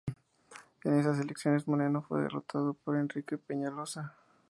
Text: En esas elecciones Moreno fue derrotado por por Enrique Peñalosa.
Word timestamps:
En 0.83 0.97
esas 0.97 1.19
elecciones 1.19 1.67
Moreno 1.67 2.01
fue 2.01 2.23
derrotado 2.23 2.73
por 2.73 2.95
por 2.95 2.97
Enrique 2.97 3.37
Peñalosa. 3.37 4.15